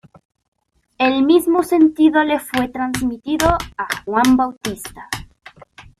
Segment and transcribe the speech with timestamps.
[0.97, 5.07] El mismo sentido le fue transmitido a "Juan Bautista".